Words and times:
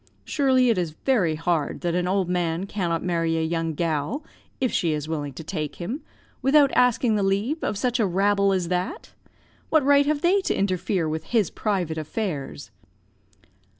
Surely, 0.25 0.71
it 0.71 0.79
is 0.79 0.95
very 1.05 1.35
hard, 1.35 1.81
that 1.81 1.93
an 1.93 2.07
old 2.07 2.27
man 2.27 2.65
cannot 2.65 3.03
marry 3.03 3.37
a 3.37 3.43
young 3.43 3.75
gal, 3.75 4.23
if 4.59 4.71
she 4.71 4.93
is 4.93 5.07
willing 5.07 5.31
to 5.31 5.43
take 5.43 5.75
him, 5.75 6.01
without 6.41 6.71
asking 6.71 7.13
the 7.15 7.21
leave 7.21 7.63
of 7.63 7.77
such 7.77 7.99
a 7.99 8.07
rabble 8.07 8.51
as 8.51 8.69
that. 8.69 9.13
What 9.69 9.85
right 9.85 10.07
have 10.07 10.21
they 10.23 10.41
to 10.41 10.57
interfere 10.57 11.07
with 11.07 11.25
his 11.25 11.51
private 11.51 11.99
affairs?" 11.99 12.71